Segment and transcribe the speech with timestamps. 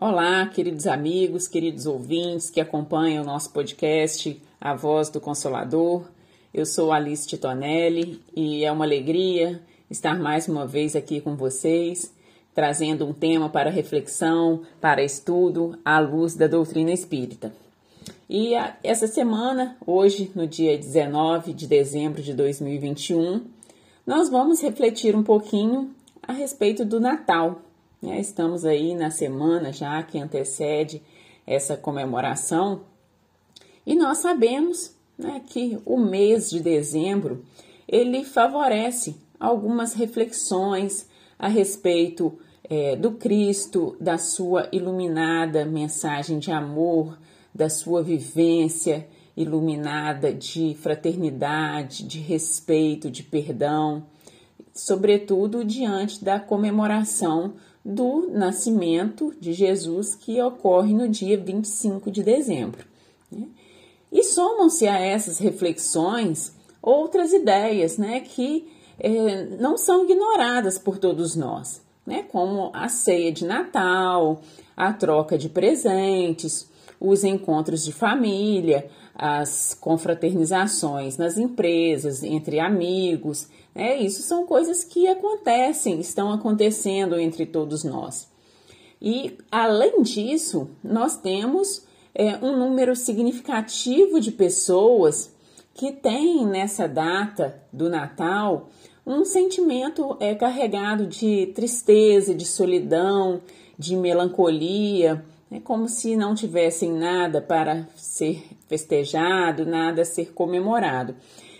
[0.00, 6.04] Olá, queridos amigos, queridos ouvintes que acompanham o nosso podcast A Voz do Consolador.
[6.54, 12.14] Eu sou Alice Titonelli e é uma alegria estar mais uma vez aqui com vocês,
[12.54, 17.52] trazendo um tema para reflexão, para estudo à luz da doutrina espírita.
[18.30, 18.52] E
[18.84, 23.42] essa semana, hoje, no dia 19 de dezembro de 2021,
[24.06, 25.90] nós vamos refletir um pouquinho
[26.22, 27.62] a respeito do Natal?
[28.02, 31.02] Estamos aí na semana já que antecede
[31.44, 32.82] essa comemoração.
[33.84, 37.44] E nós sabemos né, que o mês de dezembro
[37.88, 41.08] ele favorece algumas reflexões
[41.38, 42.38] a respeito
[42.68, 47.18] é, do Cristo, da sua iluminada mensagem de amor,
[47.52, 54.06] da sua vivência iluminada de fraternidade, de respeito, de perdão,
[54.74, 57.54] sobretudo diante da comemoração
[57.88, 62.84] do nascimento de Jesus, que ocorre no dia 25 de dezembro.
[63.32, 63.46] Né?
[64.12, 68.68] E somam-se a essas reflexões outras ideias né, que
[69.00, 74.42] é, não são ignoradas por todos nós, né, como a ceia de Natal,
[74.76, 76.68] a troca de presentes,
[77.00, 85.06] os encontros de família, as confraternizações nas empresas, entre amigos, é, isso são coisas que
[85.06, 88.28] acontecem, estão acontecendo entre todos nós.
[89.00, 95.32] E, além disso, nós temos é, um número significativo de pessoas
[95.72, 98.68] que têm nessa data do Natal
[99.06, 103.40] um sentimento é, carregado de tristeza, de solidão,
[103.78, 111.14] de melancolia, é como se não tivessem nada para ser festejado, nada a ser comemorado.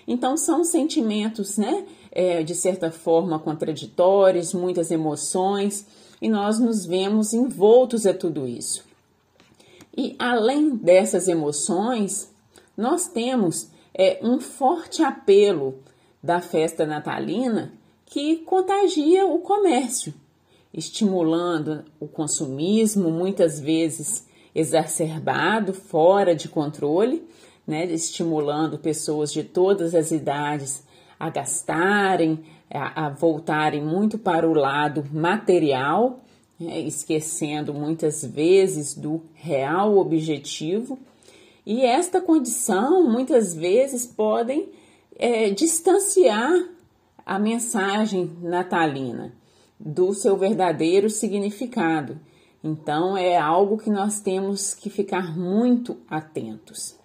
[0.07, 5.87] Então, são sentimentos, né, é, de certa forma contraditórios, muitas emoções,
[6.21, 8.85] e nós nos vemos envoltos a tudo isso.
[9.97, 12.31] E além dessas emoções,
[12.77, 15.79] nós temos é, um forte apelo
[16.23, 17.73] da festa natalina
[18.07, 20.15] que contagia o comércio,
[20.73, 27.23] estimulando o consumismo, muitas vezes exacerbado, fora de controle,
[27.67, 30.83] né, estimulando pessoas de todas as idades
[31.19, 32.41] a gastarem,
[32.71, 36.21] a, a voltarem muito para o lado material,
[36.59, 40.99] né, esquecendo muitas vezes do real objetivo.
[41.65, 44.69] E esta condição muitas vezes podem
[45.17, 46.53] é, distanciar
[47.27, 49.33] a mensagem natalina
[49.79, 52.19] do seu verdadeiro significado.
[52.65, 56.98] Então é algo que nós temos que ficar muito atentos.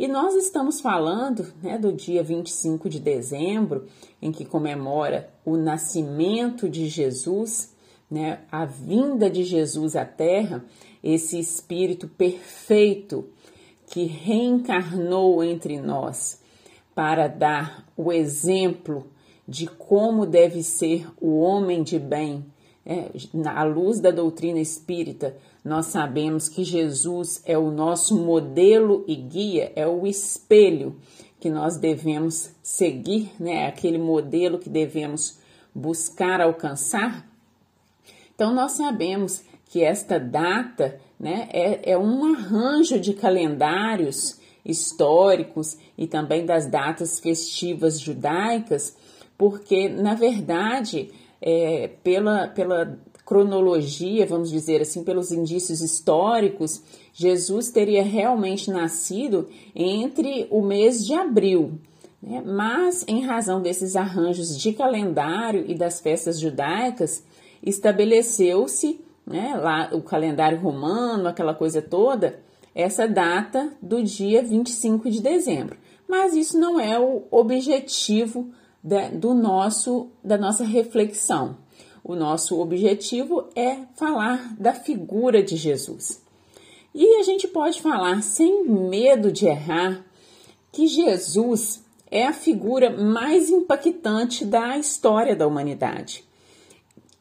[0.00, 3.84] E nós estamos falando né, do dia 25 de dezembro,
[4.22, 7.76] em que comemora o nascimento de Jesus,
[8.10, 10.64] né, a vinda de Jesus à Terra,
[11.04, 13.28] esse Espírito perfeito
[13.88, 16.40] que reencarnou entre nós
[16.94, 19.06] para dar o exemplo
[19.46, 22.46] de como deve ser o homem de bem,
[22.90, 23.08] é,
[23.48, 29.72] à luz da doutrina espírita, nós sabemos que Jesus é o nosso modelo e guia,
[29.76, 30.96] é o espelho
[31.38, 33.68] que nós devemos seguir, né?
[33.68, 35.38] Aquele modelo que devemos
[35.72, 37.24] buscar alcançar.
[38.34, 46.08] Então, nós sabemos que esta data né, é, é um arranjo de calendários históricos e
[46.08, 48.96] também das datas festivas judaicas,
[49.38, 58.02] porque, na verdade, é, pela, pela cronologia, vamos dizer assim, pelos indícios históricos, Jesus teria
[58.02, 61.78] realmente nascido entre o mês de abril.
[62.22, 62.42] Né?
[62.44, 67.22] Mas, em razão desses arranjos de calendário e das festas judaicas,
[67.62, 72.40] estabeleceu-se né, lá o calendário romano, aquela coisa toda,
[72.74, 75.76] essa data do dia 25 de dezembro.
[76.08, 78.50] Mas isso não é o objetivo
[78.82, 81.56] do nosso, da nossa reflexão.
[82.02, 86.22] O nosso objetivo é falar da figura de Jesus.
[86.94, 90.04] E a gente pode falar sem medo de errar
[90.72, 96.24] que Jesus é a figura mais impactante da história da humanidade.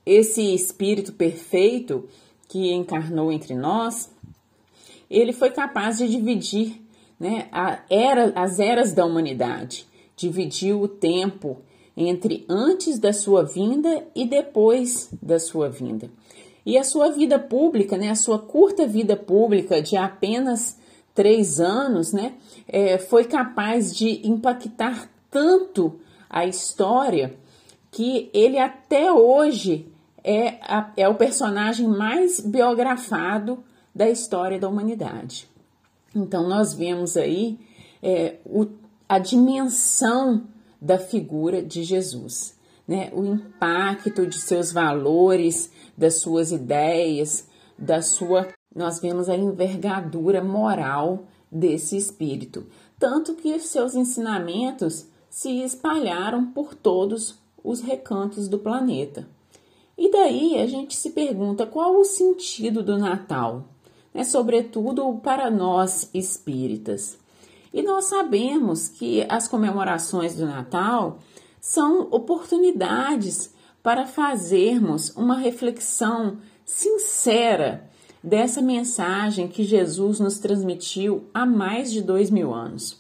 [0.06, 2.08] Esse espírito perfeito
[2.48, 4.10] que encarnou entre nós,
[5.10, 6.82] ele foi capaz de dividir
[7.20, 7.48] né,
[7.90, 9.89] era, as eras da humanidade
[10.20, 11.62] dividiu o tempo
[11.96, 16.10] entre antes da sua vinda e depois da sua vinda.
[16.66, 20.78] E a sua vida pública, né, a sua curta vida pública de apenas
[21.16, 22.34] três anos, né,
[22.68, 26.00] é, foi capaz de impactar tanto
[26.30, 27.36] a história
[27.90, 29.88] que ele até hoje
[30.24, 33.64] é, a, é o personagem mais biografado
[33.96, 35.48] da história da humanidade.
[36.14, 37.58] Então, nós vemos aí
[38.02, 38.66] é, o,
[39.10, 40.44] a dimensão
[40.80, 42.56] da figura de Jesus,
[42.88, 43.10] né?
[43.12, 48.48] o impacto de seus valores, das suas ideias, da sua.
[48.74, 52.68] Nós vemos a envergadura moral desse espírito,
[53.00, 59.28] tanto que seus ensinamentos se espalharam por todos os recantos do planeta.
[59.98, 63.66] E daí a gente se pergunta qual o sentido do Natal,
[64.14, 64.24] né?
[64.24, 67.18] sobretudo para nós espíritas.
[67.74, 71.20] E nós sabemos que as comemorações do Natal
[71.62, 77.90] são oportunidades para fazermos uma reflexão sincera
[78.24, 83.00] dessa mensagem que Jesus nos transmitiu há mais de dois mil anos.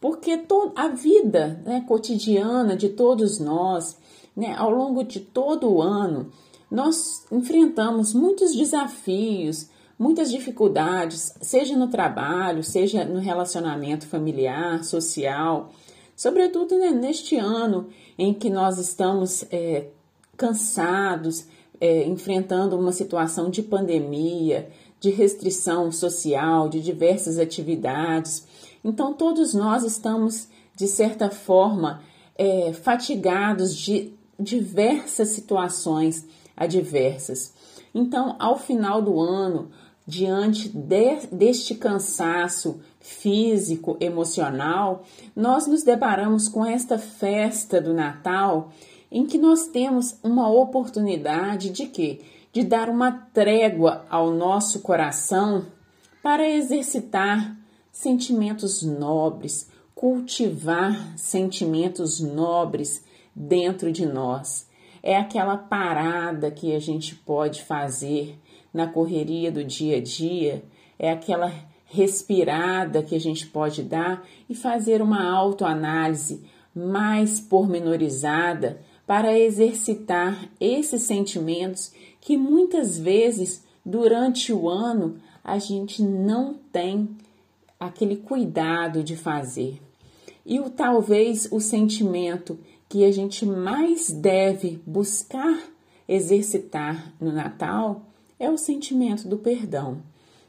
[0.00, 0.40] Porque
[0.76, 3.96] a vida né, cotidiana de todos nós,
[4.36, 6.30] né, ao longo de todo o ano,
[6.70, 9.68] nós enfrentamos muitos desafios,
[9.98, 15.72] muitas dificuldades, seja no trabalho, seja no relacionamento familiar, social,
[16.14, 19.88] sobretudo né, neste ano em que nós estamos é,
[20.36, 21.46] cansados,
[21.80, 28.46] é, enfrentando uma situação de pandemia, de restrição social, de diversas atividades.
[28.84, 32.02] Então, todos nós estamos, de certa forma,
[32.36, 36.24] é, fatigados de diversas situações
[36.56, 37.52] adversas.
[37.94, 39.70] Então, ao final do ano,
[40.08, 45.04] diante de, deste cansaço físico, emocional,
[45.36, 48.72] nós nos deparamos com esta festa do Natal
[49.12, 52.22] em que nós temos uma oportunidade de quê?
[52.50, 55.66] De dar uma trégua ao nosso coração
[56.22, 57.54] para exercitar
[57.92, 63.04] sentimentos nobres, cultivar sentimentos nobres
[63.36, 64.66] dentro de nós.
[65.02, 68.38] É aquela parada que a gente pode fazer
[68.72, 70.64] na correria do dia a dia,
[70.98, 71.52] é aquela
[71.86, 76.44] respirada que a gente pode dar e fazer uma autoanálise
[76.74, 86.54] mais pormenorizada para exercitar esses sentimentos que muitas vezes durante o ano a gente não
[86.70, 87.08] tem
[87.80, 89.80] aquele cuidado de fazer.
[90.44, 95.58] E o talvez o sentimento que a gente mais deve buscar
[96.06, 98.02] exercitar no Natal
[98.38, 100.02] é o sentimento do perdão,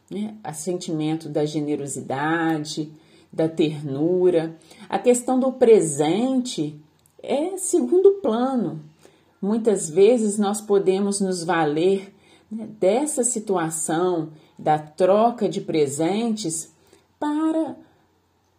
[0.09, 0.35] né?
[0.47, 2.91] o sentimento da generosidade,
[3.31, 4.57] da ternura.
[4.87, 6.79] A questão do presente
[7.21, 8.81] é segundo plano.
[9.41, 12.13] Muitas vezes nós podemos nos valer
[12.51, 16.73] né, dessa situação, da troca de presentes,
[17.19, 17.75] para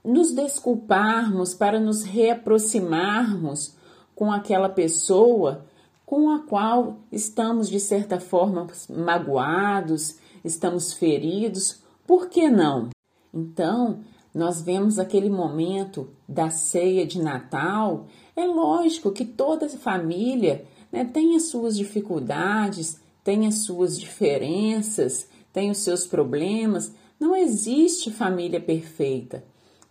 [0.04, 3.74] nos desculparmos, para nos reaproximarmos
[4.14, 5.66] com aquela pessoa
[6.10, 12.88] com a qual estamos de certa forma magoados, estamos feridos, por que não?
[13.32, 14.00] Então,
[14.34, 21.36] nós vemos aquele momento da ceia de Natal é lógico que toda família né, tem
[21.36, 26.92] as suas dificuldades, tem as suas diferenças, tem os seus problemas.
[27.20, 29.44] Não existe família perfeita,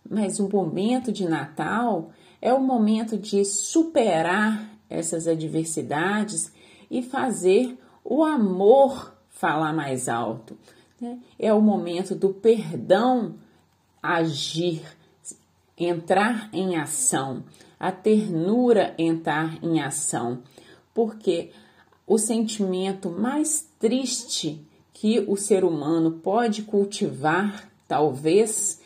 [0.06, 2.10] mas o momento de Natal
[2.42, 6.52] é o momento de superar essas adversidades
[6.90, 10.58] e fazer o amor falar mais alto.
[11.00, 11.18] Né?
[11.38, 13.36] É o momento do perdão
[14.02, 14.82] agir,
[15.78, 17.44] entrar em ação
[17.80, 20.42] a ternura entrar em ação,
[20.92, 21.50] porque
[22.06, 24.62] o sentimento mais triste
[24.92, 28.82] que o ser humano pode cultivar, talvez,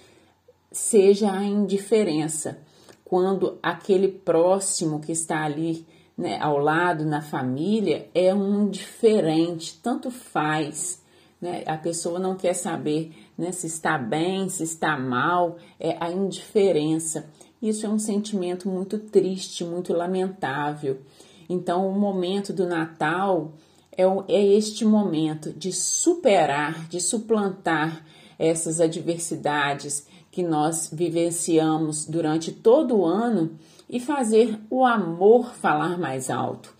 [0.71, 2.61] seja a indiferença,
[3.05, 5.85] quando aquele próximo que está ali
[6.16, 11.02] né, ao lado na família é um indiferente, tanto faz.
[11.40, 11.62] Né?
[11.66, 17.26] A pessoa não quer saber né, se está bem, se está mal, é a indiferença.
[17.61, 21.00] Isso é um sentimento muito triste, muito lamentável.
[21.49, 23.52] Então, o momento do Natal
[23.97, 28.04] é, é este momento de superar, de suplantar
[28.38, 33.56] essas adversidades que nós vivenciamos durante todo o ano
[33.95, 36.75] e fazer o amor falar mais alto.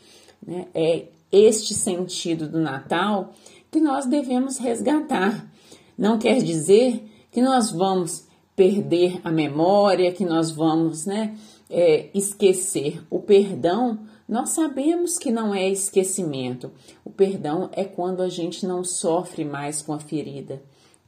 [0.45, 0.67] Né?
[0.75, 3.33] É este sentido do Natal
[3.71, 5.49] que nós devemos resgatar.
[5.97, 11.37] Não quer dizer que nós vamos perder a memória, que nós vamos né,
[11.71, 13.01] é, esquecer.
[13.09, 16.73] O perdão, nós sabemos que não é esquecimento.
[17.05, 20.61] O perdão é quando a gente não sofre mais com a ferida.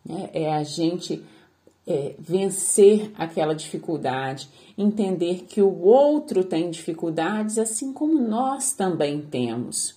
[0.05, 0.31] Né?
[0.33, 1.21] É a gente
[1.87, 9.95] é, vencer aquela dificuldade, entender que o outro tem dificuldades, assim como nós também temos.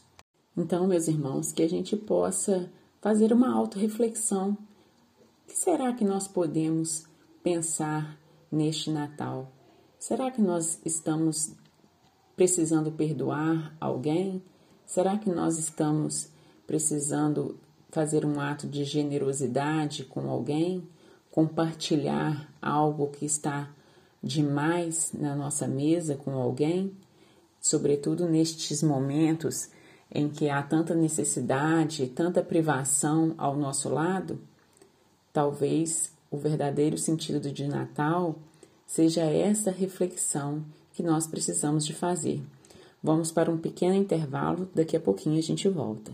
[0.55, 2.69] Então, meus irmãos, que a gente possa
[3.01, 4.51] fazer uma autorreflexão.
[4.51, 7.05] O que será que nós podemos
[7.41, 8.19] pensar
[8.51, 9.51] neste Natal?
[9.97, 11.53] Será que nós estamos
[12.35, 14.43] precisando perdoar alguém?
[14.85, 16.29] Será que nós estamos
[16.67, 17.57] precisando
[17.89, 20.87] fazer um ato de generosidade com alguém?
[21.39, 23.73] Compartilhar algo que está
[24.21, 26.91] demais na nossa mesa com alguém?
[27.61, 29.69] Sobretudo nestes momentos
[30.13, 34.37] em que há tanta necessidade, tanta privação ao nosso lado,
[35.31, 38.35] talvez o verdadeiro sentido de Natal
[38.85, 42.43] seja essa reflexão que nós precisamos de fazer.
[43.01, 46.11] Vamos para um pequeno intervalo, daqui a pouquinho a gente volta.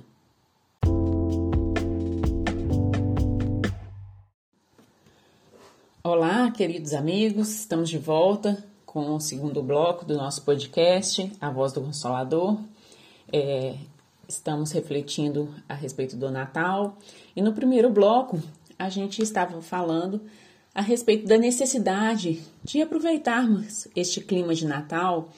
[6.07, 11.73] Olá, queridos amigos, estamos de volta com o segundo bloco do nosso podcast, A Voz
[11.73, 12.59] do Consolador.
[13.33, 13.73] É,
[14.29, 16.95] estamos refletindo a respeito do Natal
[17.35, 18.39] e no primeiro bloco
[18.77, 20.21] a gente estava falando
[20.75, 25.29] a respeito da necessidade de aproveitarmos este clima de Natal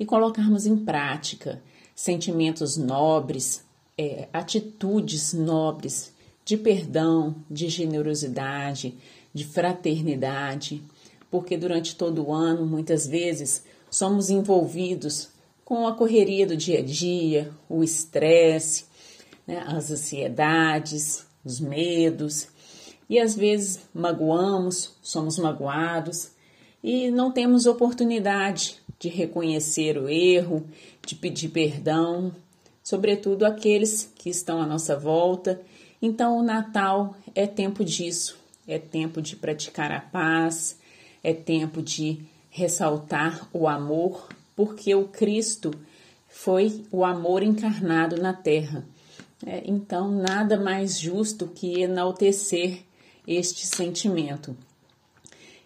[0.00, 1.62] e colocarmos em prática
[1.94, 3.62] sentimentos nobres,
[3.98, 8.94] é, atitudes nobres de perdão, de generosidade,
[9.36, 10.82] de fraternidade,
[11.30, 15.28] porque durante todo o ano, muitas vezes, somos envolvidos
[15.62, 18.86] com a correria do dia a dia, o estresse,
[19.46, 22.48] né, as ansiedades, os medos,
[23.10, 26.30] e às vezes magoamos, somos magoados
[26.82, 30.64] e não temos oportunidade de reconhecer o erro,
[31.06, 32.32] de pedir perdão,
[32.82, 35.60] sobretudo aqueles que estão à nossa volta.
[36.00, 40.78] Então, o Natal é tempo disso, é tempo de praticar a paz,
[41.22, 42.20] é tempo de
[42.50, 45.70] ressaltar o amor porque o Cristo
[46.26, 48.84] foi o amor encarnado na terra.
[49.44, 52.80] É, então, nada mais justo que enaltecer
[53.28, 54.56] este sentimento.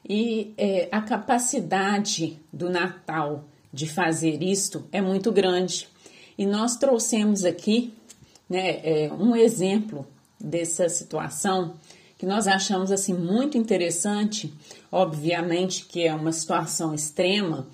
[0.06, 5.86] E é, a capacidade do Natal de fazer isto é muito grande.
[6.36, 7.94] E nós trouxemos aqui
[8.48, 10.04] né, é, um exemplo
[10.38, 11.74] dessa situação
[12.20, 14.52] que nós achamos assim muito interessante.
[14.92, 17.66] Obviamente que é uma situação extrema,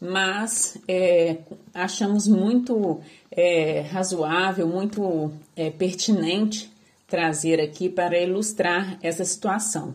[0.00, 1.38] mas é,
[1.74, 3.00] achamos muito
[3.32, 6.70] é, razoável, muito é, pertinente
[7.08, 9.92] trazer aqui para ilustrar essa situação,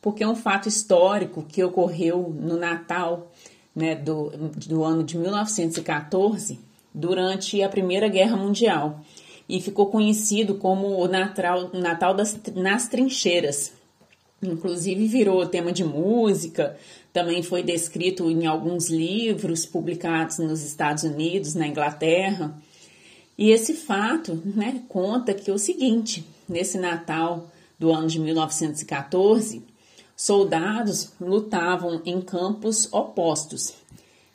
[0.00, 3.30] porque é um fato histórico que ocorreu no Natal
[3.74, 4.30] né, do,
[4.66, 6.58] do ano de 1914,
[6.94, 9.00] durante a Primeira Guerra Mundial,
[9.48, 13.72] e ficou conhecido como o Natal, Natal das, nas Trincheiras.
[14.42, 16.76] Inclusive virou tema de música,
[17.12, 22.54] também foi descrito em alguns livros publicados nos Estados Unidos, na Inglaterra.
[23.38, 29.62] E esse fato né, conta que é o seguinte: nesse Natal do ano de 1914,
[30.14, 33.74] soldados lutavam em campos opostos,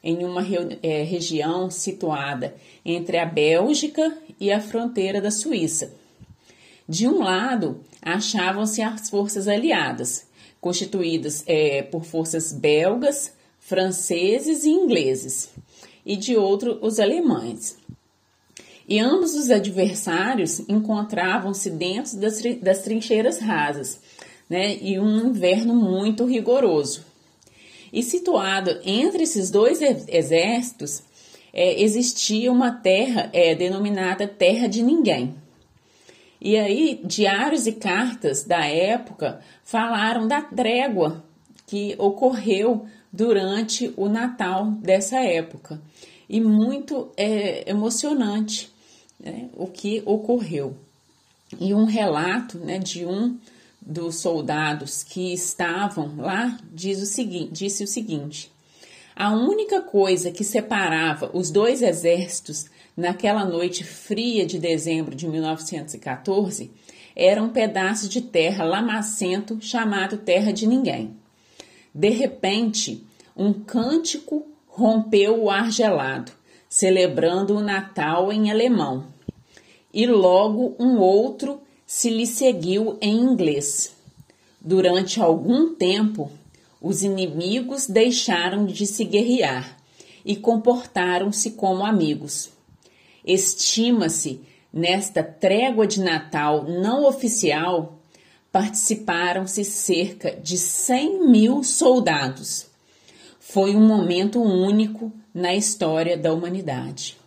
[0.04, 0.46] em uma
[0.82, 5.94] é, região situada entre a Bélgica e a fronteira da Suíça.
[6.88, 10.26] De um lado, achavam-se as forças aliadas,
[10.60, 15.50] constituídas é, por forças belgas, franceses e ingleses,
[16.06, 17.78] e de outro os alemães.
[18.88, 24.00] E ambos os adversários encontravam-se dentro das, das trincheiras rasas,
[24.50, 27.06] né, e um inverno muito rigoroso.
[27.92, 31.04] E situado entre esses dois exércitos,
[31.54, 35.36] é, existia uma terra é, denominada Terra de Ninguém.
[36.40, 41.24] E aí, diários e cartas da época falaram da trégua
[41.68, 45.80] que ocorreu durante o Natal dessa época.
[46.28, 48.72] E muito é, emocionante
[49.20, 50.76] né, o que ocorreu.
[51.60, 53.38] E um relato né, de um
[53.82, 58.52] dos soldados que estavam lá diz o seguinte, disse o seguinte:
[59.16, 66.72] a única coisa que separava os dois exércitos naquela noite fria de dezembro de 1914
[67.16, 71.16] era um pedaço de terra lamacento chamado Terra de Ninguém.
[71.94, 76.32] De repente, um cântico rompeu o ar gelado,
[76.70, 79.08] celebrando o Natal em alemão,
[79.94, 81.62] e logo um outro
[81.94, 83.94] se lhe seguiu em inglês.
[84.62, 86.32] Durante algum tempo,
[86.82, 89.78] os inimigos deixaram de se guerrear
[90.24, 92.50] e comportaram-se como amigos.
[93.26, 94.40] Estima-se,
[94.72, 98.00] nesta trégua de Natal não oficial,
[98.54, 102.68] participaram-se cerca de 100 mil soldados.
[103.38, 107.18] Foi um momento único na história da humanidade.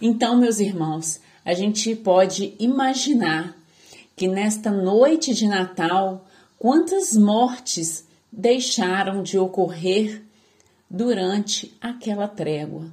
[0.00, 3.61] Então, meus irmãos, a gente pode imaginar
[4.22, 6.24] que nesta noite de Natal,
[6.56, 10.22] quantas mortes deixaram de ocorrer
[10.88, 12.86] durante aquela trégua.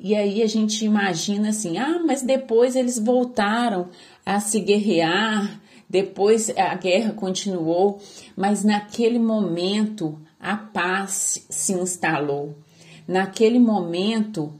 [0.00, 3.90] E aí a gente imagina assim: ah, mas depois eles voltaram
[4.24, 8.00] a se guerrear, depois a guerra continuou,
[8.34, 12.56] mas naquele momento a paz se instalou.
[13.06, 14.58] Naquele momento,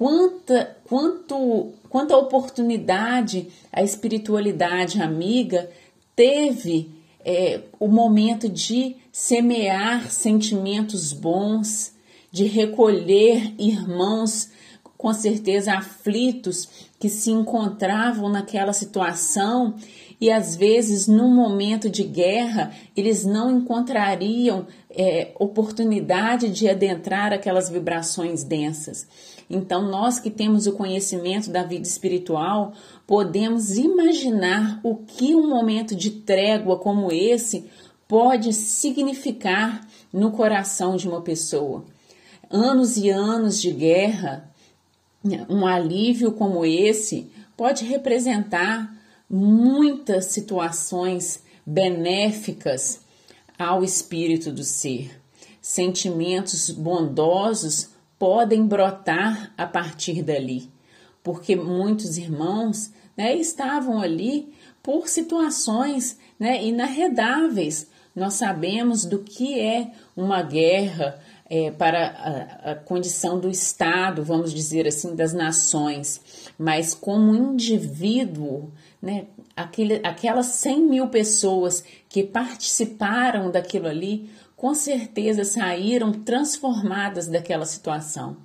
[0.00, 5.68] quanta, quanto, quanta oportunidade a espiritualidade amiga
[6.16, 6.90] teve
[7.22, 11.92] é, o momento de semear sentimentos bons,
[12.32, 14.48] de recolher irmãos
[14.96, 16.66] com certeza aflitos
[16.98, 19.74] que se encontravam naquela situação
[20.20, 27.70] e às vezes num momento de guerra eles não encontrariam é, oportunidade de adentrar aquelas
[27.70, 29.06] vibrações densas.
[29.48, 32.72] Então, nós que temos o conhecimento da vida espiritual,
[33.04, 37.68] podemos imaginar o que um momento de trégua como esse
[38.06, 41.84] pode significar no coração de uma pessoa.
[42.48, 44.48] Anos e anos de guerra,
[45.48, 48.99] um alívio como esse pode representar
[49.30, 53.00] muitas situações benéficas
[53.56, 55.20] ao espírito do ser.
[55.62, 60.68] Sentimentos bondosos podem brotar a partir dali,
[61.22, 67.88] porque muitos irmãos né, estavam ali por situações né, inarredáveis.
[68.16, 71.20] Nós sabemos do que é uma guerra,
[71.50, 76.20] é, para a, a, condição do Estado, vamos dizer assim, das nações,
[76.56, 78.70] mas como indivíduo,
[79.00, 79.26] né,
[79.56, 88.36] aquele, aquelas 100 mil pessoas que participaram daquilo ali, com certeza saíram transformadas daquela situação.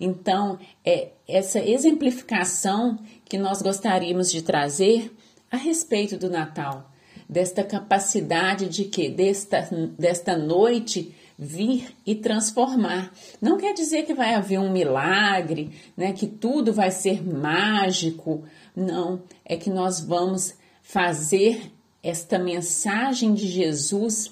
[0.00, 5.14] Então, é essa exemplificação que nós gostaríamos de trazer
[5.50, 6.90] a respeito do Natal,
[7.28, 13.10] desta capacidade de que desta, desta noite vir e transformar.
[13.40, 18.44] Não quer dizer que vai haver um milagre, né, que tudo vai ser mágico.
[18.74, 24.30] Não, é que nós vamos fazer esta mensagem de Jesus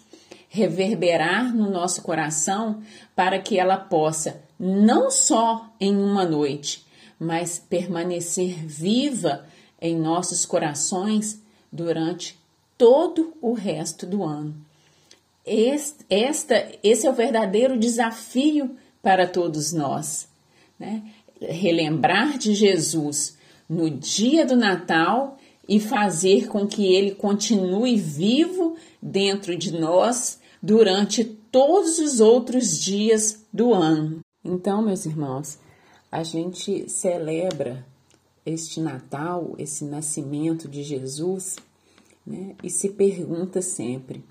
[0.49, 2.83] reverberar no nosso coração
[3.15, 6.87] para que ela possa não só em uma noite,
[7.19, 9.47] mas permanecer viva
[9.81, 12.39] em nossos corações durante
[12.77, 14.55] todo o resto do ano.
[15.45, 20.29] Esta, esse é o verdadeiro desafio para todos nós.
[20.79, 21.03] Né?
[21.41, 23.38] Relembrar de Jesus
[23.69, 25.37] no dia do Natal
[25.69, 33.45] e fazer com que ele continue vivo dentro de nós durante todos os outros dias
[33.53, 34.21] do ano.
[34.45, 35.59] Então, meus irmãos,
[36.11, 37.85] a gente celebra
[38.47, 41.57] este Natal, esse nascimento de Jesus,
[42.27, 42.55] né?
[42.63, 44.25] e se pergunta sempre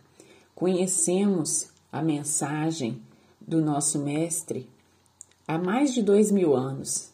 [0.58, 3.00] Conhecemos a mensagem
[3.40, 4.68] do nosso Mestre
[5.48, 7.12] há mais de dois mil anos,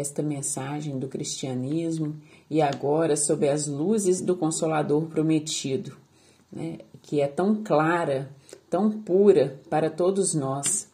[0.00, 2.16] esta mensagem do cristianismo
[2.48, 5.96] e agora sob as luzes do Consolador prometido,
[6.50, 8.30] né, que é tão clara,
[8.68, 10.88] tão pura para todos nós.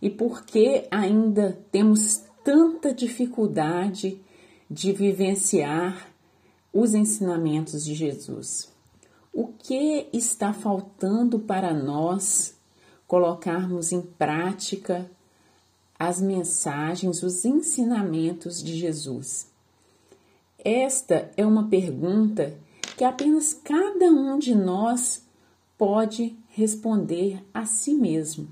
[0.00, 4.20] E por que ainda temos tanta dificuldade
[4.70, 6.08] de vivenciar
[6.72, 8.70] os ensinamentos de Jesus?
[9.32, 12.54] O que está faltando para nós
[13.06, 15.10] colocarmos em prática
[16.02, 19.46] as mensagens, os ensinamentos de Jesus?
[20.58, 22.58] Esta é uma pergunta
[22.96, 25.24] que apenas cada um de nós
[25.78, 28.48] pode responder a si mesmo.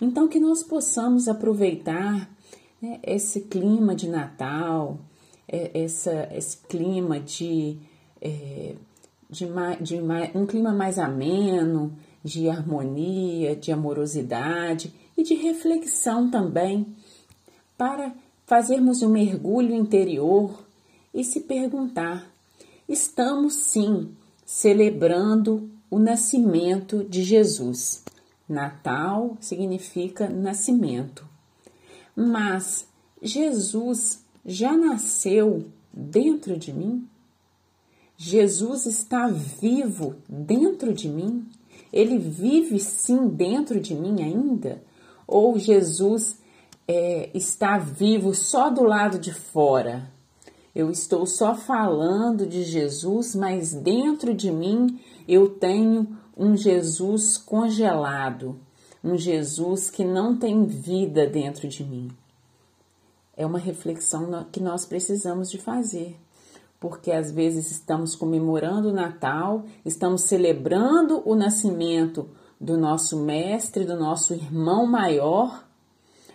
[0.00, 2.28] Então, que nós possamos aproveitar
[2.82, 4.98] né, esse clima de Natal,
[5.46, 7.78] é, essa, esse clima de.
[8.20, 8.74] É,
[9.30, 9.46] de,
[9.80, 10.00] de
[10.34, 16.86] um clima mais ameno, de harmonia, de amorosidade e de reflexão também,
[17.76, 18.14] para
[18.46, 20.64] fazermos um mergulho interior
[21.12, 22.30] e se perguntar:
[22.88, 28.02] estamos sim celebrando o nascimento de Jesus.
[28.48, 31.26] Natal significa nascimento.
[32.14, 32.86] Mas
[33.22, 37.08] Jesus já nasceu dentro de mim?
[38.16, 41.46] Jesus está vivo dentro de mim?
[41.92, 44.82] Ele vive sim dentro de mim ainda?
[45.26, 46.38] Ou Jesus
[46.86, 50.12] é, está vivo só do lado de fora?
[50.74, 58.58] Eu estou só falando de Jesus, mas dentro de mim eu tenho um Jesus congelado,
[59.02, 62.10] um Jesus que não tem vida dentro de mim.
[63.36, 66.16] é uma reflexão que nós precisamos de fazer.
[66.78, 72.28] Porque às vezes estamos comemorando o Natal, estamos celebrando o nascimento
[72.60, 75.66] do nosso mestre, do nosso irmão maior,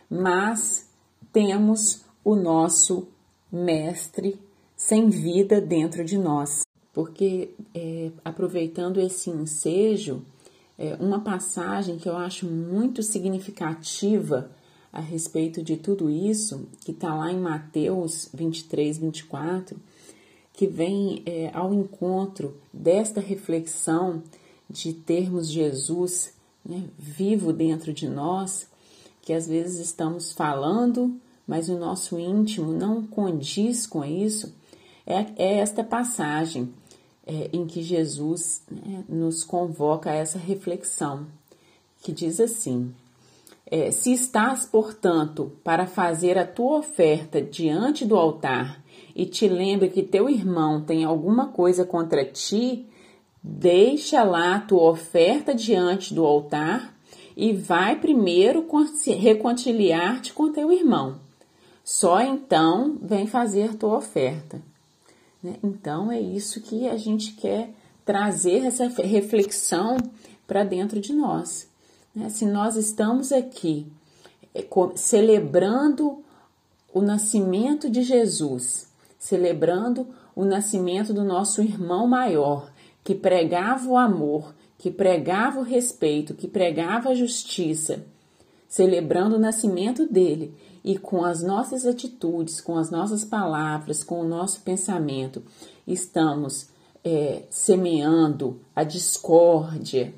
[0.10, 0.90] mas
[1.32, 3.08] temos o nosso
[3.52, 4.40] mestre
[4.76, 6.66] sem vida dentro de nós.
[6.94, 10.24] Porque, é, aproveitando esse ensejo,
[10.78, 14.50] é, uma passagem que eu acho muito significativa
[14.92, 19.80] a respeito de tudo isso, que está lá em Mateus 23, 24,
[20.54, 24.24] que vem é, ao encontro desta reflexão
[24.70, 26.34] de termos Jesus
[26.66, 28.68] né, vivo dentro de nós,
[29.22, 34.54] que às vezes estamos falando, mas o nosso íntimo não condiz com isso,
[35.06, 36.72] é, é esta passagem
[37.26, 41.28] é, em que Jesus né, nos convoca a essa reflexão,
[42.02, 42.94] que diz assim:
[43.66, 48.84] é, Se estás, portanto, para fazer a tua oferta diante do altar
[49.16, 52.86] e te lembra que teu irmão tem alguma coisa contra ti,
[53.50, 56.94] deixa lá a tua oferta diante do altar
[57.36, 58.66] e vai primeiro
[59.18, 61.20] reconciliar-te com teu irmão.
[61.84, 64.62] Só então vem fazer tua oferta.
[65.42, 65.56] Né?
[65.64, 67.74] Então é isso que a gente quer
[68.06, 69.98] trazer essa reflexão
[70.46, 71.68] para dentro de nós.
[72.14, 72.30] Né?
[72.30, 73.88] Se nós estamos aqui
[74.54, 76.24] é, celebrando
[76.94, 82.70] o nascimento de Jesus, celebrando o nascimento do nosso irmão maior,
[83.10, 88.06] que pregava o amor, que pregava o respeito, que pregava a justiça,
[88.68, 94.28] celebrando o nascimento dele e com as nossas atitudes, com as nossas palavras, com o
[94.28, 95.42] nosso pensamento,
[95.88, 96.70] estamos
[97.04, 100.14] é, semeando a discórdia,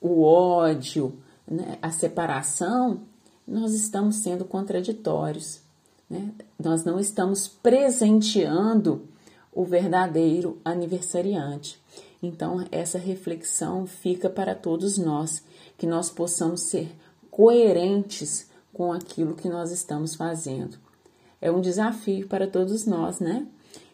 [0.00, 3.02] o ódio, né, a separação,
[3.46, 5.60] nós estamos sendo contraditórios.
[6.10, 6.32] Né?
[6.58, 9.06] Nós não estamos presenteando
[9.52, 11.80] o verdadeiro aniversariante.
[12.22, 15.42] Então, essa reflexão fica para todos nós,
[15.76, 16.94] que nós possamos ser
[17.32, 20.78] coerentes com aquilo que nós estamos fazendo.
[21.40, 23.44] É um desafio para todos nós, né?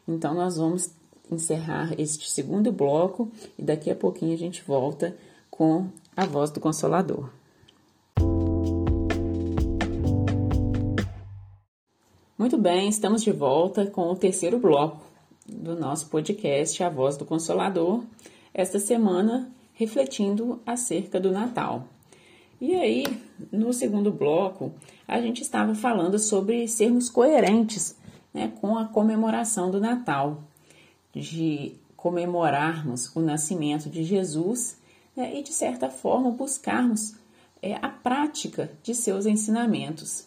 [0.07, 0.91] Então, nós vamos
[1.31, 5.17] encerrar este segundo bloco e daqui a pouquinho a gente volta
[5.51, 7.31] com a voz do Consolador.
[12.37, 15.08] Muito bem, estamos de volta com o terceiro bloco
[15.49, 18.05] do nosso podcast A Voz do Consolador,
[18.53, 21.89] esta semana refletindo acerca do Natal.
[22.61, 23.05] E aí,
[23.51, 24.73] no segundo bloco,
[25.07, 27.97] a gente estava falando sobre sermos coerentes
[28.35, 30.43] né, com a comemoração do Natal,
[31.15, 34.79] de comemorarmos o nascimento de Jesus
[35.17, 37.15] né, e, de certa forma, buscarmos
[37.63, 40.27] é, a prática de seus ensinamentos.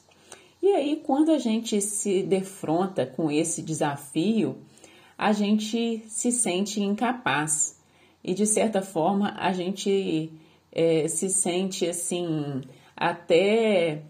[0.62, 4.58] E aí, quando a gente se defronta com esse desafio,
[5.22, 7.80] a gente se sente incapaz.
[8.24, 10.34] E, de certa forma, a gente
[10.72, 12.64] é, se sente assim,
[12.98, 14.02] até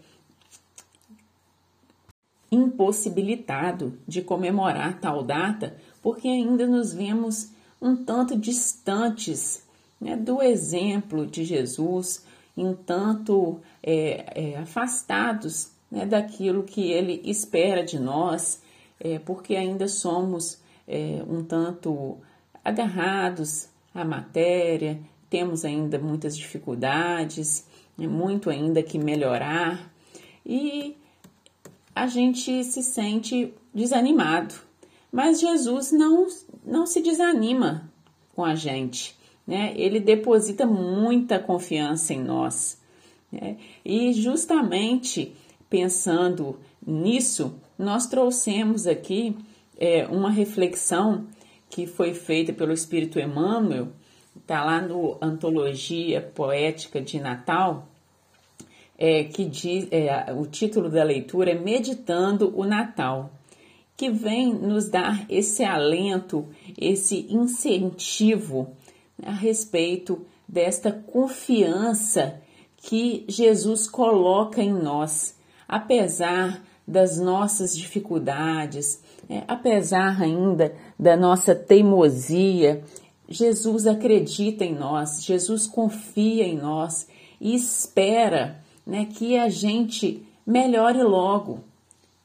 [2.50, 9.66] impossibilitado de comemorar tal data, porque ainda nos vemos um tanto distantes
[10.00, 12.24] né, do exemplo de Jesus,
[12.56, 18.62] um tanto é, é, afastados né, daquilo que ele espera de nós,
[18.98, 20.61] é, porque ainda somos
[20.92, 22.18] é, um tanto
[22.62, 25.00] agarrados à matéria,
[25.30, 29.90] temos ainda muitas dificuldades, né, muito ainda que melhorar
[30.44, 30.94] e
[31.94, 34.54] a gente se sente desanimado.
[35.10, 36.26] Mas Jesus não,
[36.64, 37.90] não se desanima
[38.34, 39.74] com a gente, né?
[39.76, 42.80] Ele deposita muita confiança em nós.
[43.30, 43.58] Né?
[43.84, 45.34] E justamente
[45.68, 49.36] pensando nisso, nós trouxemos aqui
[49.82, 51.26] é, uma reflexão
[51.68, 53.88] que foi feita pelo Espírito Emmanuel
[54.38, 57.88] está lá no Antologia Poética de Natal,
[58.96, 63.32] é, que diz, é, o título da leitura é Meditando o Natal,
[63.96, 66.46] que vem nos dar esse alento,
[66.78, 68.76] esse incentivo
[69.20, 72.40] a respeito desta confiança
[72.76, 82.84] que Jesus coloca em nós, apesar das nossas dificuldades, é, apesar ainda da nossa teimosia
[83.32, 87.08] Jesus acredita em nós, Jesus confia em nós
[87.40, 91.60] e espera né, que a gente melhore logo.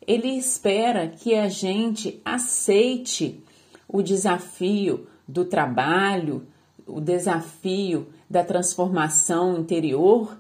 [0.06, 3.41] Ele espera que a gente aceite
[3.88, 6.45] o desafio do trabalho,
[6.86, 10.38] o desafio da transformação interior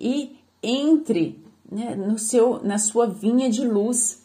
[0.00, 4.22] e entre né, no seu, na sua vinha de luz.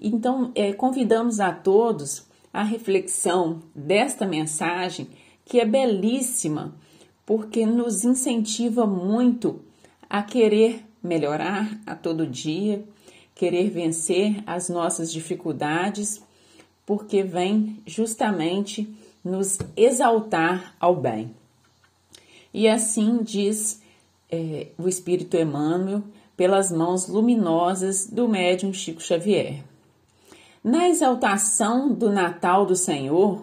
[0.00, 5.08] Então, é, convidamos a todos a reflexão desta mensagem,
[5.44, 6.74] que é belíssima,
[7.26, 9.60] porque nos incentiva muito
[10.08, 12.84] a querer melhorar a todo dia,
[13.34, 16.22] querer vencer as nossas dificuldades,
[16.86, 18.88] porque vem justamente
[19.22, 21.34] nos exaltar ao bem.
[22.52, 23.82] E assim diz
[24.30, 26.02] é, o Espírito Emmanuel
[26.38, 29.64] pelas mãos luminosas do médium Chico Xavier.
[30.62, 33.42] Na exaltação do Natal do Senhor,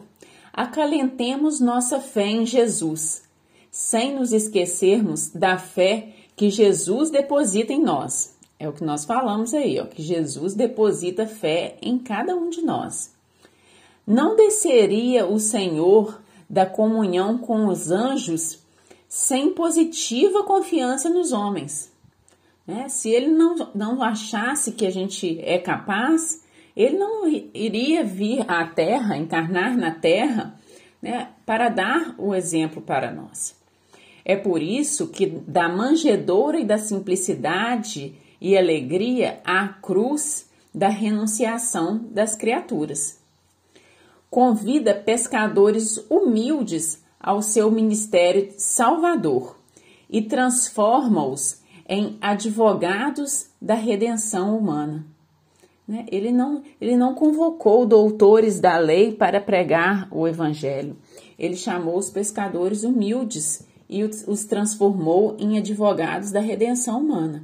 [0.54, 3.24] acalentemos nossa fé em Jesus,
[3.70, 8.34] sem nos esquecermos da fé que Jesus deposita em nós.
[8.58, 12.62] É o que nós falamos aí, ó, que Jesus deposita fé em cada um de
[12.62, 13.14] nós.
[14.08, 18.60] Não desceria o Senhor da comunhão com os anjos
[19.10, 21.94] sem positiva confiança nos homens.
[22.68, 22.90] Né?
[22.90, 26.44] Se ele não, não achasse que a gente é capaz,
[26.76, 30.60] ele não iria vir à Terra, encarnar na Terra,
[31.02, 33.56] né, para dar o exemplo para nós.
[34.26, 42.06] É por isso que da manjedoura e da simplicidade e alegria a cruz da renunciação
[42.12, 43.20] das criaturas.
[44.30, 49.58] Convida pescadores humildes ao seu ministério salvador
[50.10, 55.06] e transforma-os em advogados da redenção humana.
[55.88, 56.06] Né?
[56.12, 60.98] Ele, não, ele não convocou doutores da lei para pregar o evangelho.
[61.38, 67.44] Ele chamou os pescadores humildes e os transformou em advogados da redenção humana.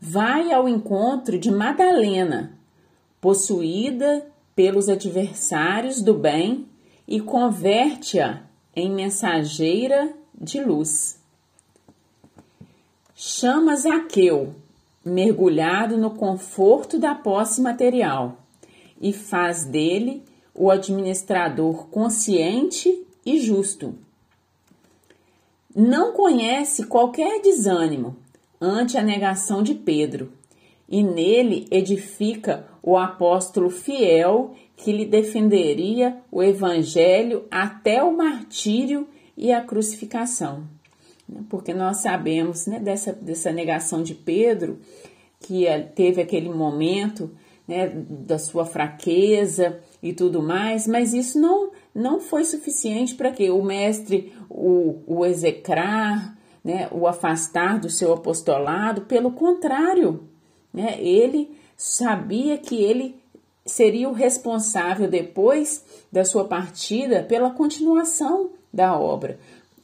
[0.00, 2.52] Vai ao encontro de Madalena,
[3.20, 6.66] possuída pelos adversários do bem,
[7.06, 8.42] e converte-a
[8.76, 11.17] em mensageira de luz.
[13.20, 14.54] Chama Zaqueu,
[15.04, 18.36] mergulhado no conforto da posse material,
[19.00, 20.22] e faz dele
[20.54, 23.96] o administrador consciente e justo.
[25.74, 28.14] Não conhece qualquer desânimo
[28.60, 30.32] ante a negação de Pedro,
[30.88, 39.50] e nele edifica o apóstolo fiel que lhe defenderia o evangelho até o martírio e
[39.50, 40.77] a crucificação
[41.48, 44.78] porque nós sabemos né, dessa, dessa negação de Pedro,
[45.40, 47.30] que eh, teve aquele momento
[47.66, 53.50] né, da sua fraqueza e tudo mais, mas isso não, não foi suficiente para que
[53.50, 60.28] o mestre o, o execrar, né, o afastar do seu apostolado, pelo contrário,
[60.72, 63.16] né, ele sabia que ele
[63.66, 69.38] seria o responsável depois da sua partida pela continuação da obra,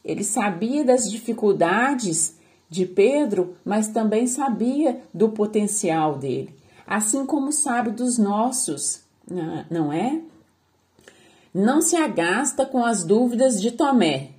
[0.05, 2.37] ele sabia das dificuldades
[2.69, 9.01] de Pedro, mas também sabia do potencial dele, assim como sabe dos nossos,
[9.69, 10.21] não é?
[11.51, 14.31] Não se agasta com as dúvidas de Tomé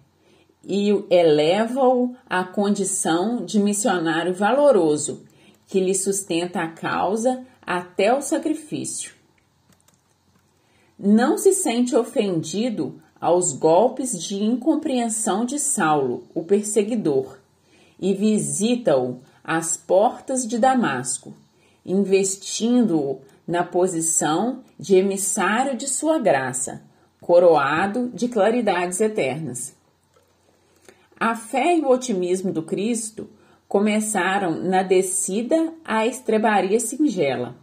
[0.63, 5.25] e eleva-o à condição de missionário valoroso,
[5.67, 9.15] que lhe sustenta a causa até o sacrifício.
[10.99, 17.39] Não se sente ofendido aos golpes de incompreensão de Saulo, o perseguidor,
[17.99, 21.35] e visita-o às portas de Damasco,
[21.85, 26.85] investindo-o na posição de emissário de sua graça,
[27.21, 29.75] coroado de claridades eternas.
[31.19, 33.29] A fé e o otimismo do Cristo
[33.67, 37.57] começaram na descida à estrebaria singela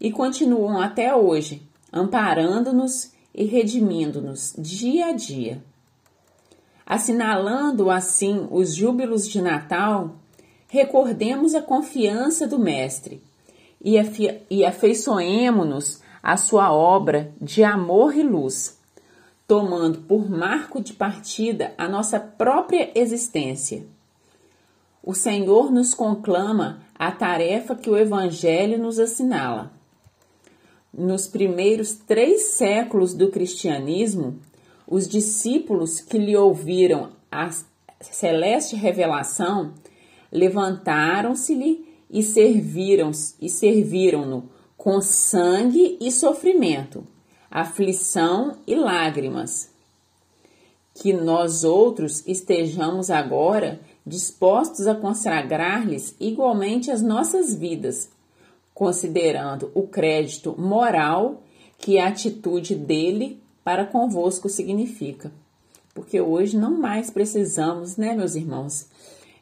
[0.00, 5.62] e continuam até hoje, amparando-nos e redimindo-nos dia a dia.
[6.84, 10.16] Assinalando assim os júbilos de Natal,
[10.68, 13.22] recordemos a confiança do Mestre
[13.82, 13.94] e,
[14.50, 18.78] e afeiçoemo-nos à sua obra de amor e luz,
[19.46, 23.86] tomando por marco de partida a nossa própria existência.
[25.02, 29.72] O Senhor nos conclama a tarefa que o Evangelho nos assinala
[30.92, 34.38] nos primeiros três séculos do cristianismo,
[34.86, 37.50] os discípulos que lhe ouviram a
[38.00, 39.72] celeste revelação
[40.30, 47.06] levantaram-se-lhe e serviram e serviram-no com sangue e sofrimento,
[47.50, 49.70] aflição e lágrimas.
[50.94, 58.10] Que nós outros estejamos agora dispostos a consagrar-lhes igualmente as nossas vidas
[58.74, 61.42] considerando o crédito moral
[61.78, 65.32] que a atitude dele para convosco significa.
[65.94, 68.86] Porque hoje não mais precisamos, né, meus irmãos,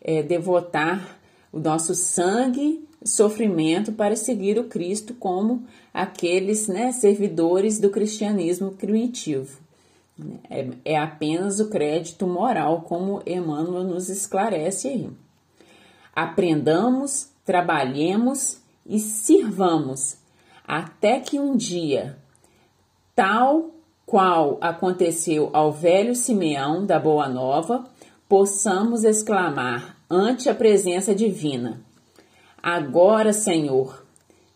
[0.01, 1.19] é, devotar
[1.53, 9.59] o nosso sangue sofrimento para seguir o Cristo como aqueles né, servidores do cristianismo primitivo.
[10.51, 15.09] É, é apenas o crédito moral, como Emmanuel nos esclarece aí.
[16.15, 20.17] Aprendamos, trabalhemos e sirvamos,
[20.67, 22.19] até que um dia,
[23.15, 23.71] tal
[24.07, 27.85] qual aconteceu ao velho Simeão da Boa Nova,
[28.29, 31.81] possamos exclamar ante a presença divina:
[32.63, 34.05] Agora, Senhor,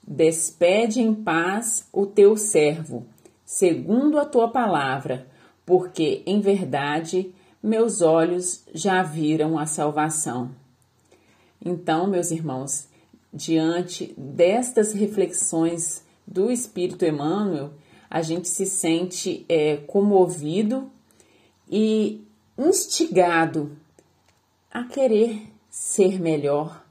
[0.07, 3.07] despede em paz o teu servo,
[3.45, 5.27] segundo a tua palavra,
[5.65, 7.33] porque em verdade
[7.63, 10.51] meus olhos já viram a salvação.
[11.65, 12.89] Então, meus irmãos,
[13.35, 17.73] diante destas reflexões do Espírito Emmanuel,
[18.09, 20.89] a gente se sente é, comovido
[21.69, 22.23] e
[22.57, 23.73] instigado
[24.71, 26.85] a querer ser melhor,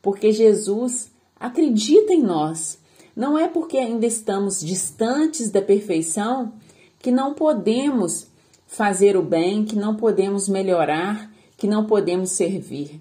[0.00, 2.78] porque Jesus acredita em nós.
[3.16, 6.52] Não é porque ainda estamos distantes da perfeição
[7.00, 8.28] que não podemos
[8.68, 13.00] fazer o bem, que não podemos melhorar, que não podemos servir.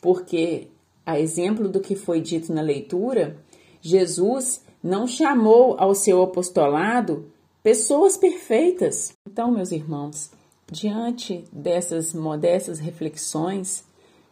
[0.00, 0.68] Porque,
[1.08, 3.38] a exemplo do que foi dito na leitura,
[3.80, 9.14] Jesus não chamou ao seu apostolado pessoas perfeitas.
[9.26, 10.30] Então, meus irmãos,
[10.70, 13.82] diante dessas modestas reflexões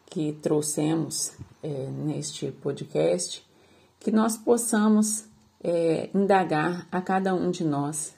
[0.05, 3.43] que trouxemos é, neste podcast,
[3.99, 5.25] que nós possamos
[5.65, 8.15] é, indagar a cada um de nós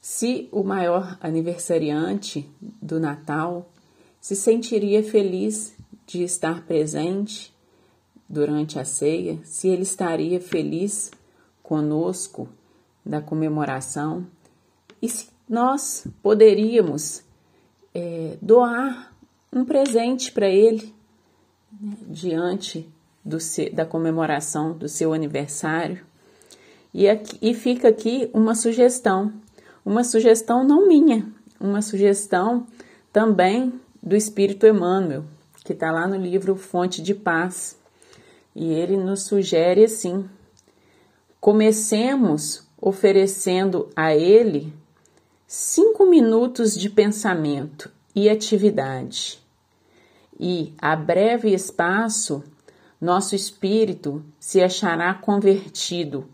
[0.00, 3.70] se o maior aniversariante do Natal
[4.20, 7.53] se sentiria feliz de estar presente
[8.28, 11.10] durante a ceia, se ele estaria feliz
[11.62, 12.48] conosco
[13.04, 14.26] da comemoração
[15.00, 17.22] e se nós poderíamos
[17.94, 19.14] é, doar
[19.52, 20.94] um presente para ele
[21.80, 22.88] né, diante
[23.24, 23.38] do,
[23.72, 26.04] da comemoração do seu aniversário.
[26.92, 29.32] E, aqui, e fica aqui uma sugestão,
[29.84, 31.26] uma sugestão não minha,
[31.60, 32.66] uma sugestão
[33.12, 35.24] também do Espírito Emmanuel,
[35.64, 37.78] que está lá no livro Fonte de Paz.
[38.54, 40.28] E ele nos sugere assim:
[41.40, 44.72] Comecemos oferecendo a Ele
[45.46, 49.42] cinco minutos de pensamento e atividade,
[50.38, 52.44] e a breve espaço
[53.00, 56.26] nosso espírito se achará convertido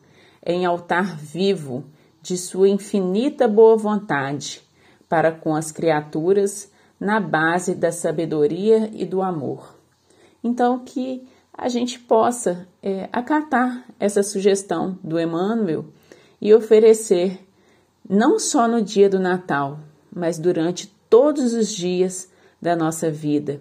[0.45, 1.85] em altar vivo
[2.23, 4.63] de Sua infinita boa vontade
[5.09, 9.75] para com as criaturas na base da sabedoria e do amor.
[10.45, 11.27] Então, que
[11.61, 15.85] a gente possa é, acatar essa sugestão do Emmanuel
[16.41, 17.39] e oferecer,
[18.09, 19.79] não só no dia do Natal,
[20.11, 22.31] mas durante todos os dias
[22.63, 23.61] da nossa vida.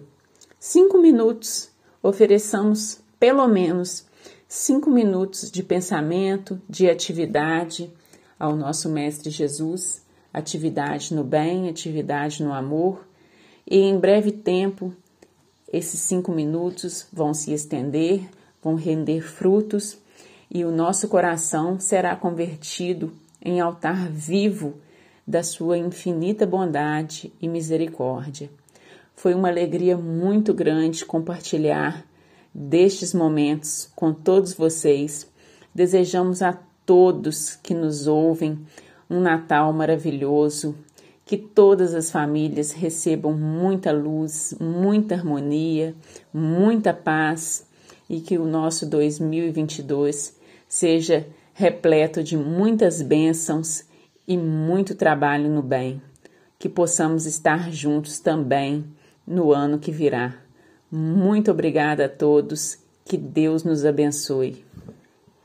[0.58, 1.68] Cinco minutos,
[2.02, 4.06] ofereçamos pelo menos
[4.48, 7.92] cinco minutos de pensamento, de atividade
[8.38, 13.06] ao nosso Mestre Jesus, atividade no bem, atividade no amor,
[13.70, 14.90] e em breve tempo
[15.72, 18.28] esses cinco minutos vão se estender,
[18.62, 19.98] vão render frutos
[20.50, 24.74] e o nosso coração será convertido em altar vivo
[25.26, 28.50] da Sua infinita bondade e misericórdia.
[29.14, 32.04] Foi uma alegria muito grande compartilhar
[32.52, 35.30] destes momentos com todos vocês.
[35.72, 38.58] Desejamos a todos que nos ouvem
[39.08, 40.74] um Natal maravilhoso,
[41.30, 45.94] que todas as famílias recebam muita luz, muita harmonia,
[46.34, 47.68] muita paz
[48.08, 50.36] e que o nosso 2022
[50.68, 53.84] seja repleto de muitas bênçãos
[54.26, 56.02] e muito trabalho no bem.
[56.58, 58.84] Que possamos estar juntos também
[59.24, 60.34] no ano que virá.
[60.90, 62.76] Muito obrigada a todos.
[63.04, 64.64] Que Deus nos abençoe.